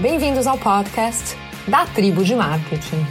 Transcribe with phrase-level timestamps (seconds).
[0.00, 1.36] Bem-vindos ao podcast
[1.68, 3.04] da Tribo de Marketing.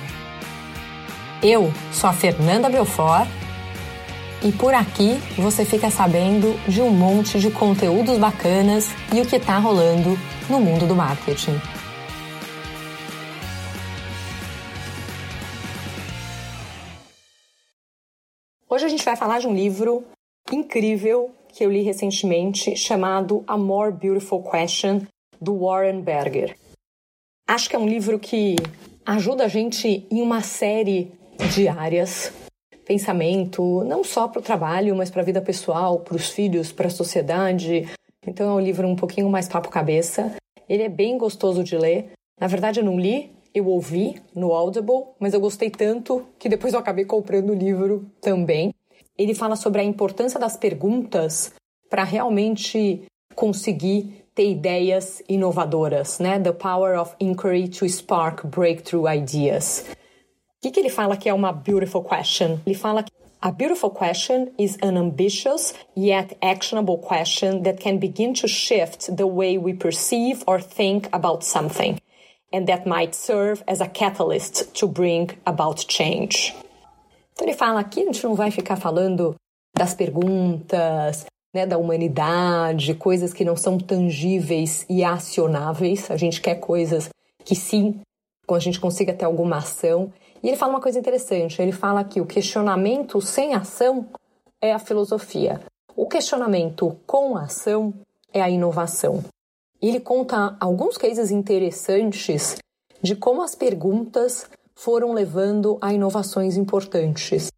[1.43, 3.27] Eu sou a Fernanda Belfort
[4.43, 9.35] e por aqui você fica sabendo de um monte de conteúdos bacanas e o que
[9.35, 10.17] está rolando
[10.49, 11.61] no mundo do marketing.
[18.67, 20.05] Hoje a gente vai falar de um livro
[20.51, 25.03] incrível que eu li recentemente chamado A More Beautiful Question
[25.39, 26.55] do Warren Berger.
[27.49, 28.57] Acho que é um livro que
[29.03, 31.11] ajuda a gente em uma série
[31.51, 32.31] de áreas.
[32.85, 36.85] Pensamento, não só para o trabalho, mas para a vida pessoal, para os filhos, para
[36.85, 37.89] a sociedade.
[38.27, 40.35] Então é um livro um pouquinho mais papo-cabeça.
[40.69, 42.11] Ele é bem gostoso de ler.
[42.39, 46.75] Na verdade, eu não li, eu ouvi no Audible, mas eu gostei tanto que depois
[46.75, 48.71] eu acabei comprando o livro também.
[49.17, 51.51] Ele fala sobre a importância das perguntas
[51.89, 56.39] para realmente conseguir ter ideias inovadoras, né?
[56.39, 59.85] The power of inquiry to spark breakthrough ideas.
[59.89, 62.57] O que, que ele fala que é uma beautiful question?
[62.65, 68.33] Ele fala que a beautiful question is an ambitious yet actionable question that can begin
[68.33, 71.99] to shift the way we perceive or think about something,
[72.53, 76.55] and that might serve as a catalyst to bring about change.
[77.33, 79.35] Então ele fala aqui, a gente não vai ficar falando
[79.77, 86.09] das perguntas, né, da humanidade, coisas que não são tangíveis e acionáveis.
[86.11, 87.09] A gente quer coisas
[87.43, 87.99] que sim,
[88.49, 90.11] a gente consiga ter alguma ação.
[90.41, 91.61] E ele fala uma coisa interessante.
[91.61, 94.07] Ele fala que o questionamento sem ação
[94.61, 95.59] é a filosofia.
[95.95, 97.93] O questionamento com ação
[98.33, 99.23] é a inovação.
[99.81, 102.57] Ele conta alguns cases interessantes
[103.01, 107.49] de como as perguntas foram levando a inovações importantes.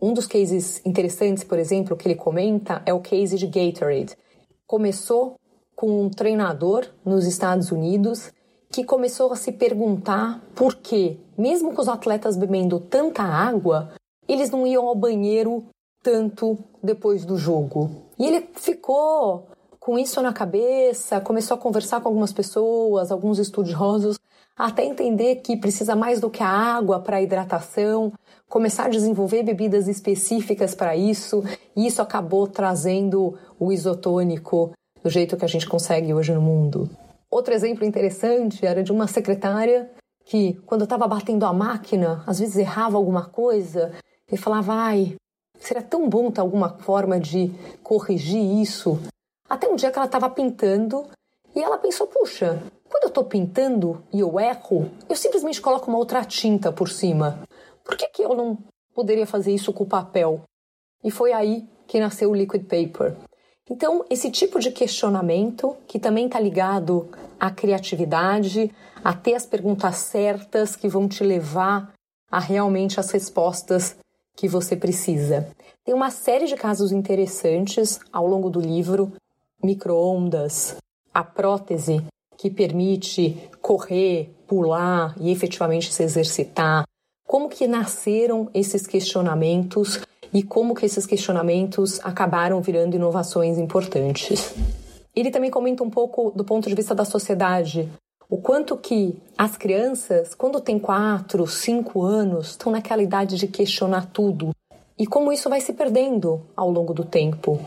[0.00, 4.16] Um dos cases interessantes, por exemplo, que ele comenta é o case de Gatorade.
[4.66, 5.34] Começou
[5.76, 8.32] com um treinador nos Estados Unidos
[8.70, 13.92] que começou a se perguntar por que, mesmo com os atletas bebendo tanta água,
[14.28, 15.64] eles não iam ao banheiro
[16.02, 17.90] tanto depois do jogo.
[18.18, 19.48] E ele ficou
[19.78, 24.16] com isso na cabeça, começou a conversar com algumas pessoas, alguns estudiosos,
[24.66, 28.12] até entender que precisa mais do que a água para hidratação,
[28.48, 31.42] começar a desenvolver bebidas específicas para isso,
[31.74, 34.72] e isso acabou trazendo o isotônico
[35.02, 36.90] do jeito que a gente consegue hoje no mundo.
[37.30, 39.90] Outro exemplo interessante era de uma secretária
[40.24, 43.92] que, quando estava batendo a máquina, às vezes errava alguma coisa
[44.30, 45.14] e falava: ai,
[45.58, 49.00] seria tão bom ter alguma forma de corrigir isso.
[49.48, 51.06] Até um dia que ela estava pintando
[51.54, 55.96] e ela pensou: puxa, quando eu estou pintando e eu erro, eu simplesmente coloco uma
[55.96, 57.40] outra tinta por cima.
[57.84, 58.58] Por que, que eu não
[58.92, 60.42] poderia fazer isso com o papel?
[61.04, 63.16] E foi aí que nasceu o liquid paper.
[63.70, 67.08] Então, esse tipo de questionamento, que também está ligado
[67.38, 68.74] à criatividade,
[69.04, 71.92] a ter as perguntas certas que vão te levar
[72.28, 73.96] a realmente as respostas
[74.34, 75.48] que você precisa.
[75.84, 79.12] Tem uma série de casos interessantes ao longo do livro:
[79.62, 80.76] microondas,
[81.14, 82.04] a prótese
[82.40, 86.84] que permite correr, pular e efetivamente se exercitar?
[87.28, 90.00] Como que nasceram esses questionamentos
[90.32, 94.54] e como que esses questionamentos acabaram virando inovações importantes?
[95.14, 97.86] Ele também comenta um pouco do ponto de vista da sociedade,
[98.26, 104.06] o quanto que as crianças, quando têm 4, 5 anos, estão naquela idade de questionar
[104.14, 104.52] tudo
[104.98, 107.60] e como isso vai se perdendo ao longo do tempo.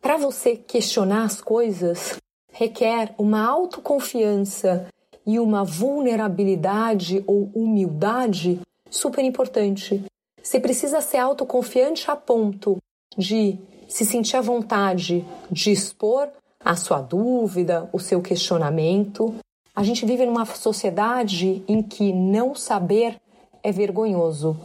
[0.00, 2.22] Para você questionar as coisas,
[2.52, 4.86] requer uma autoconfiança
[5.26, 10.04] e uma vulnerabilidade ou humildade super importante.
[10.42, 12.76] Você precisa ser autoconfiante a ponto
[13.16, 13.58] de
[13.88, 16.28] se sentir à vontade de expor
[16.64, 19.34] a sua dúvida, o seu questionamento.
[19.74, 23.16] A gente vive numa sociedade em que não saber
[23.62, 24.58] é vergonhoso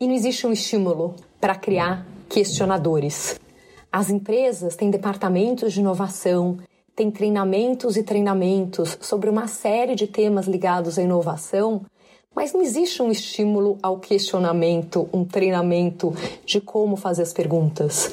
[0.00, 3.38] e não existe um estímulo para criar questionadores.
[3.90, 6.58] As empresas têm departamentos de inovação,
[6.94, 11.82] tem treinamentos e treinamentos sobre uma série de temas ligados à inovação,
[12.34, 18.12] mas não existe um estímulo ao questionamento, um treinamento de como fazer as perguntas.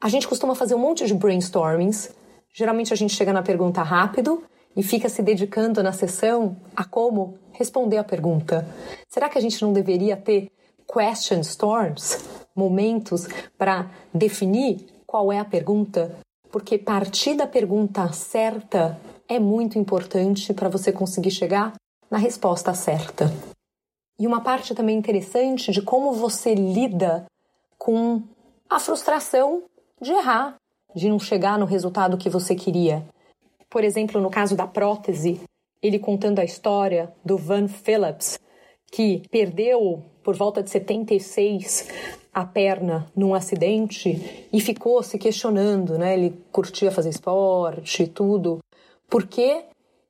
[0.00, 2.14] A gente costuma fazer um monte de brainstormings.
[2.54, 4.42] Geralmente a gente chega na pergunta rápido
[4.76, 8.66] e fica se dedicando na sessão a como responder a pergunta.
[9.08, 10.50] Será que a gente não deveria ter
[10.86, 13.26] question storms, momentos
[13.58, 16.16] para definir qual é a pergunta,
[16.50, 18.98] porque partir da pergunta certa
[19.28, 21.74] é muito importante para você conseguir chegar
[22.10, 23.32] na resposta certa.
[24.18, 27.26] E uma parte também interessante de como você lida
[27.76, 28.22] com
[28.68, 29.62] a frustração
[30.00, 30.56] de errar,
[30.94, 33.06] de não chegar no resultado que você queria.
[33.70, 35.40] Por exemplo, no caso da prótese,
[35.82, 38.38] ele contando a história do Van Phillips,
[38.90, 41.88] que perdeu por volta de 76
[42.40, 46.14] a perna num acidente e ficou se questionando, né?
[46.14, 48.58] Ele curtia fazer esporte e tudo.
[49.08, 49.64] Por que,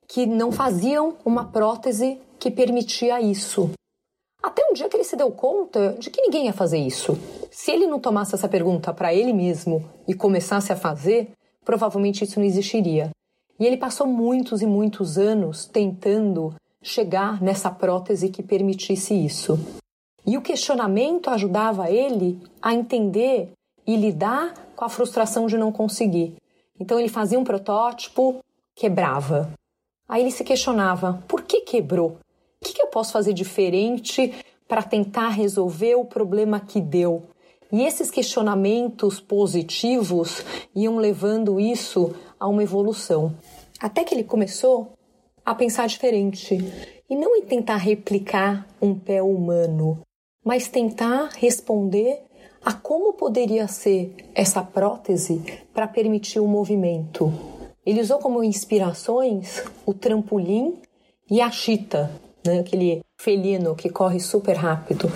[0.06, 3.70] que não faziam uma prótese que permitia isso?
[4.42, 7.18] Até um dia que ele se deu conta de que ninguém ia fazer isso.
[7.50, 11.30] Se ele não tomasse essa pergunta para ele mesmo e começasse a fazer,
[11.64, 13.10] provavelmente isso não existiria.
[13.58, 19.58] E ele passou muitos e muitos anos tentando chegar nessa prótese que permitisse isso.
[20.28, 23.50] E o questionamento ajudava ele a entender
[23.86, 26.34] e lidar com a frustração de não conseguir.
[26.78, 28.44] Então ele fazia um protótipo,
[28.76, 29.50] quebrava.
[30.06, 32.18] Aí ele se questionava: por que quebrou?
[32.60, 34.34] O que, eu posso fazer diferente
[34.68, 37.22] para tentar resolver o problema que deu?
[37.72, 40.44] E esses questionamentos positivos
[40.76, 43.34] iam levando isso a uma evolução.
[43.80, 44.92] Até que ele começou
[45.42, 46.54] a pensar diferente
[47.08, 50.02] e não em tentar replicar um pé humano,
[50.48, 52.20] mas tentar responder
[52.64, 55.42] a como poderia ser essa prótese
[55.74, 57.30] para permitir o movimento.
[57.84, 60.78] Ele usou como inspirações o trampolim
[61.30, 62.10] e a chita,
[62.46, 62.60] né?
[62.60, 65.12] aquele felino que corre super rápido.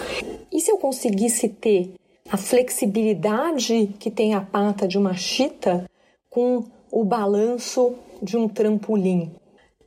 [0.53, 1.95] E se eu conseguisse ter
[2.31, 5.89] a flexibilidade que tem a pata de uma chita
[6.29, 9.33] com o balanço de um trampolim?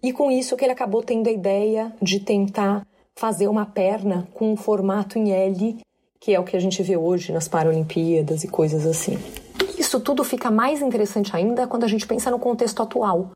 [0.02, 2.84] E com isso que ele acabou tendo a ideia de tentar
[3.18, 5.78] fazer uma perna com um formato em L,
[6.20, 9.18] que é o que a gente vê hoje nas Paralimpíadas e coisas assim.
[9.78, 13.32] Isso tudo fica mais interessante ainda quando a gente pensa no contexto atual.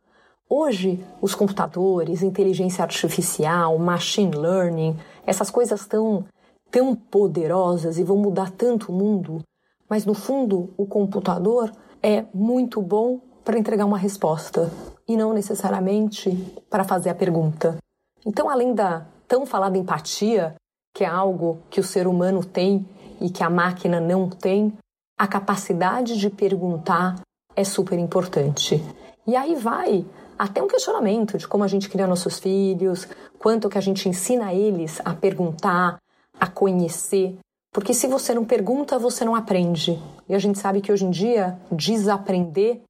[0.50, 6.26] Hoje, os computadores, inteligência artificial, machine learning, essas coisas tão,
[6.72, 9.42] tão poderosas e vão mudar tanto o mundo,
[9.88, 11.72] mas no fundo, o computador
[12.02, 14.72] é muito bom para entregar uma resposta
[15.08, 16.32] e não necessariamente
[16.70, 17.78] para fazer a pergunta.
[18.26, 20.56] Então, além da tão falada empatia,
[20.94, 22.86] que é algo que o ser humano tem
[23.22, 24.74] e que a máquina não tem,
[25.18, 27.16] a capacidade de perguntar
[27.56, 28.84] é super importante.
[29.28, 30.04] E aí vai
[30.38, 34.54] até um questionamento de como a gente cria nossos filhos, quanto que a gente ensina
[34.54, 35.98] eles a perguntar,
[36.40, 37.38] a conhecer.
[37.72, 40.02] Porque se você não pergunta, você não aprende.
[40.28, 42.82] E a gente sabe que hoje em dia desaprender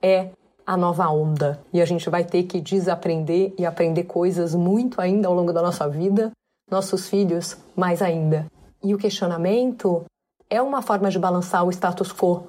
[0.00, 0.30] é
[0.70, 1.60] a nova onda.
[1.72, 5.60] E a gente vai ter que desaprender e aprender coisas muito ainda ao longo da
[5.60, 6.30] nossa vida,
[6.70, 8.46] nossos filhos mais ainda.
[8.80, 10.04] E o questionamento
[10.48, 12.44] é uma forma de balançar o status quo,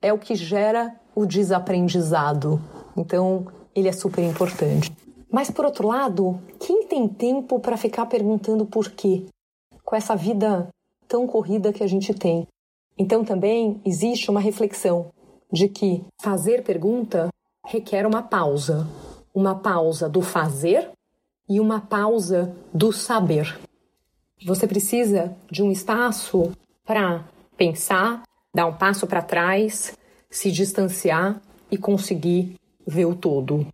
[0.00, 2.60] é o que gera o desaprendizado.
[2.96, 4.96] Então, ele é super importante.
[5.28, 9.26] Mas por outro lado, quem tem tempo para ficar perguntando por quê?
[9.84, 10.68] Com essa vida
[11.08, 12.46] tão corrida que a gente tem.
[12.96, 15.10] Então também existe uma reflexão
[15.52, 17.28] de que fazer pergunta
[17.66, 18.86] requer uma pausa,
[19.34, 20.88] uma pausa do fazer
[21.48, 23.58] e uma pausa do saber.
[24.44, 26.52] Você precisa de um espaço
[26.84, 27.24] para
[27.56, 28.22] pensar,
[28.54, 29.96] dar um passo para trás,
[30.30, 31.40] se distanciar
[31.70, 32.54] e conseguir
[32.86, 33.66] ver o todo.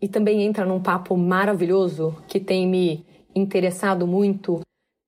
[0.00, 3.04] E também entra num papo maravilhoso que tem me
[3.34, 4.60] interessado muito.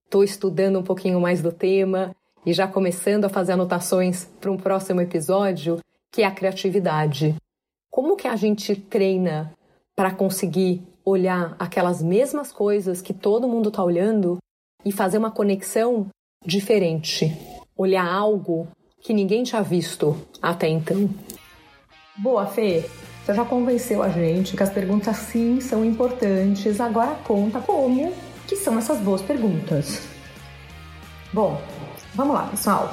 [0.04, 2.14] Estou estudando um pouquinho mais do tema
[2.44, 5.78] e já começando a fazer anotações para um próximo episódio,
[6.10, 7.36] que é a criatividade.
[7.94, 9.52] Como que a gente treina
[9.94, 14.38] para conseguir olhar aquelas mesmas coisas que todo mundo está olhando
[14.84, 16.08] e fazer uma conexão
[16.44, 17.32] diferente?
[17.76, 18.66] Olhar algo
[19.00, 21.08] que ninguém tinha visto até então.
[22.16, 22.84] Boa, Fê!
[23.24, 28.12] Você já convenceu a gente que as perguntas sim são importantes, agora conta como
[28.48, 30.00] que são essas boas perguntas.
[31.32, 31.62] Bom,
[32.12, 32.92] vamos lá, pessoal.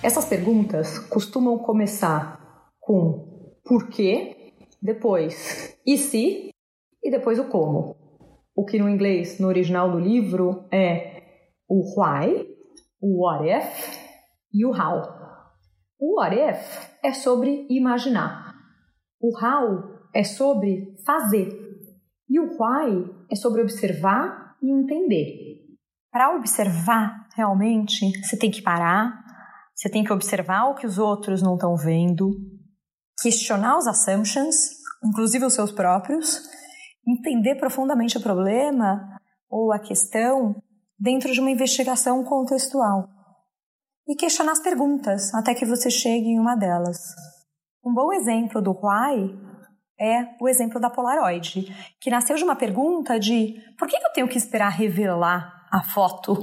[0.00, 3.27] Essas perguntas costumam começar com
[3.68, 6.50] por quê, depois e se
[7.02, 7.96] e depois o como.
[8.56, 11.22] O que no inglês, no original do livro, é
[11.68, 12.46] o why,
[13.00, 13.98] o what if
[14.52, 15.02] e o how.
[16.00, 18.54] O what if é sobre imaginar.
[19.20, 21.68] O how é sobre fazer
[22.28, 25.58] e o why é sobre observar e entender.
[26.10, 29.12] Para observar realmente, você tem que parar,
[29.74, 32.30] você tem que observar o que os outros não estão vendo,
[33.22, 34.70] questionar os assumptions,
[35.04, 36.40] inclusive os seus próprios,
[37.06, 40.54] entender profundamente o problema ou a questão
[40.98, 43.08] dentro de uma investigação contextual
[44.06, 46.98] e questionar as perguntas até que você chegue em uma delas.
[47.84, 49.38] Um bom exemplo do why
[50.00, 51.66] é o exemplo da Polaroid,
[52.00, 56.34] que nasceu de uma pergunta de por que eu tenho que esperar revelar a foto?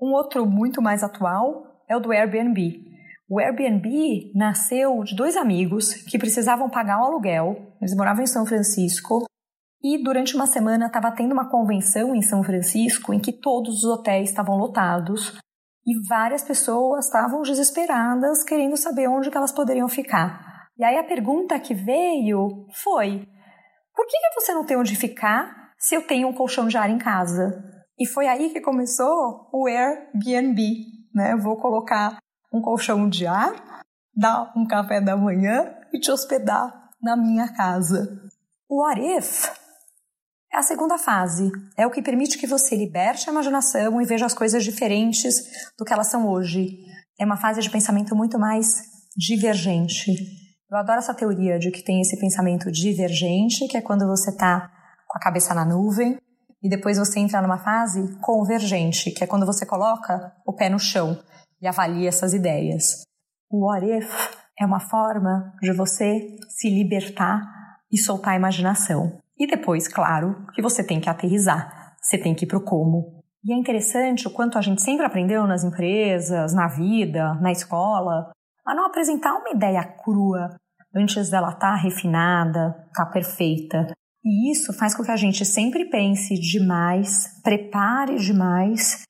[0.00, 2.92] Um outro muito mais atual é o do Airbnb.
[3.34, 8.44] O Airbnb nasceu de dois amigos que precisavam pagar um aluguel, eles moravam em São
[8.44, 9.24] Francisco,
[9.82, 13.84] E durante uma semana estava tendo uma convenção em São Francisco em que todos os
[13.84, 15.38] hotéis estavam lotados
[15.86, 20.68] e várias pessoas estavam desesperadas querendo saber onde que elas poderiam ficar.
[20.76, 23.26] E aí a pergunta que veio foi:
[23.96, 26.90] por que, que você não tem onde ficar se eu tenho um colchão de ar
[26.90, 27.64] em casa?
[27.98, 30.60] E foi aí que começou o Airbnb.
[31.14, 31.32] Né?
[31.32, 32.18] Eu vou colocar
[32.52, 33.82] um colchão de ar,
[34.14, 38.20] dar um café da manhã e te hospedar na minha casa.
[38.68, 39.50] O What If
[40.52, 41.50] é a segunda fase.
[41.76, 45.34] É o que permite que você liberte a imaginação e veja as coisas diferentes
[45.78, 46.78] do que elas são hoje.
[47.18, 48.82] É uma fase de pensamento muito mais
[49.16, 50.12] divergente.
[50.70, 54.70] Eu adoro essa teoria de que tem esse pensamento divergente, que é quando você está
[55.06, 56.18] com a cabeça na nuvem,
[56.62, 60.78] e depois você entra numa fase convergente, que é quando você coloca o pé no
[60.78, 61.18] chão
[61.62, 63.04] e avalia essas ideias.
[63.48, 67.40] O what if é uma forma de você se libertar
[67.90, 69.18] e soltar a imaginação.
[69.38, 73.22] E depois, claro, que você tem que aterrizar, você tem que ir para o como.
[73.44, 78.30] E é interessante o quanto a gente sempre aprendeu nas empresas, na vida, na escola,
[78.64, 80.56] a não apresentar uma ideia crua
[80.94, 83.86] antes dela estar tá refinada, estar tá perfeita.
[84.24, 89.02] E isso faz com que a gente sempre pense demais, prepare demais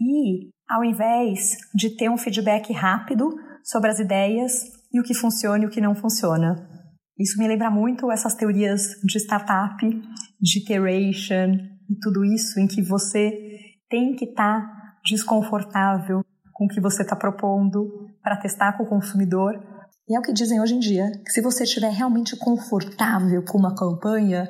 [0.00, 4.52] e, ao invés de ter um feedback rápido sobre as ideias
[4.92, 6.68] e o que funciona e o que não funciona.
[7.18, 9.76] Isso me lembra muito essas teorias de startup,
[10.40, 11.54] de iteration
[11.88, 13.32] e tudo isso em que você
[13.88, 18.88] tem que estar tá desconfortável com o que você está propondo para testar com o
[18.88, 19.54] consumidor.
[20.08, 23.58] E é o que dizem hoje em dia, que se você estiver realmente confortável com
[23.58, 24.46] uma campanha,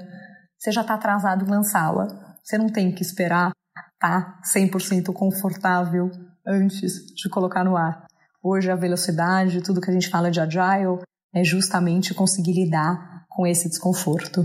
[0.58, 2.06] você já está atrasado em lançá-la.
[2.42, 3.52] Você não tem que esperar
[4.06, 6.10] tá 100% confortável
[6.46, 8.06] antes de colocar no ar.
[8.42, 11.02] Hoje a velocidade, tudo que a gente fala de agile,
[11.34, 14.44] é justamente conseguir lidar com esse desconforto.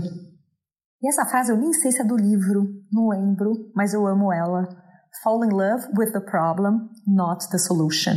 [1.00, 4.32] E essa frase eu nem sei se é do livro, não lembro, mas eu amo
[4.32, 4.68] ela.
[5.22, 8.14] Fall in love with the problem, not the solution.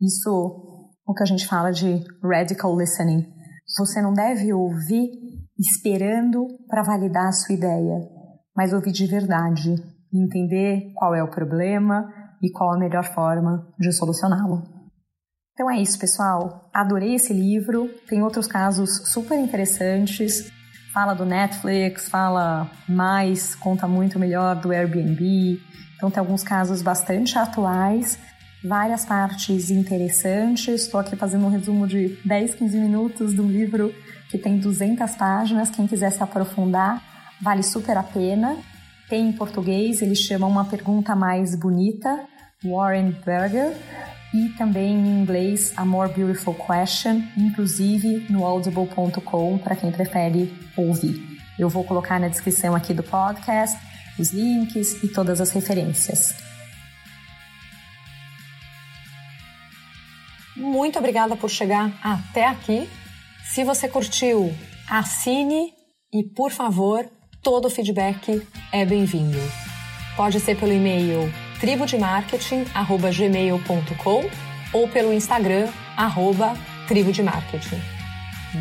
[0.00, 0.68] Isso
[1.06, 3.26] o que a gente fala de radical listening.
[3.78, 5.10] Você não deve ouvir
[5.58, 7.98] esperando para validar a sua ideia,
[8.56, 9.74] mas ouvir de verdade,
[10.12, 14.62] entender qual é o problema e qual a melhor forma de solucioná-lo.
[15.52, 16.70] Então é isso, pessoal.
[16.72, 17.88] Adorei esse livro.
[18.08, 20.50] Tem outros casos super interessantes.
[20.92, 25.60] Fala do Netflix, fala mais, conta muito melhor do Airbnb.
[25.96, 28.18] Então tem alguns casos bastante atuais,
[28.64, 30.82] várias partes interessantes.
[30.82, 33.94] Estou aqui fazendo um resumo de 10, 15 minutos de um livro
[34.30, 35.70] que tem 200 páginas.
[35.70, 37.00] Quem quiser se aprofundar,
[37.40, 38.56] vale super a pena.
[39.12, 42.26] Tem em português, eles chamam Uma Pergunta Mais Bonita,
[42.64, 43.76] Warren Berger
[44.32, 51.22] e também em inglês A More Beautiful Question, inclusive no audible.com para quem prefere ouvir.
[51.58, 53.78] Eu vou colocar na descrição aqui do podcast
[54.18, 56.34] os links e todas as referências.
[60.56, 62.88] Muito obrigada por chegar até aqui.
[63.44, 64.50] Se você curtiu,
[64.88, 65.74] assine
[66.10, 67.06] e, por favor,
[67.42, 69.38] todo feedback é bem-vindo.
[70.16, 71.28] Pode ser pelo e-mail
[71.60, 74.30] tribudemarketing@gmail.com
[74.72, 76.54] ou pelo Instagram arroba
[76.86, 77.82] tribudemarketing.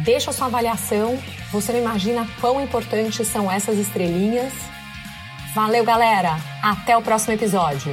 [0.04, 1.20] Deixa sua avaliação,
[1.52, 4.54] você não imagina quão importantes são essas estrelinhas.
[5.54, 6.38] Valeu, galera!
[6.64, 7.92] Até o próximo episódio!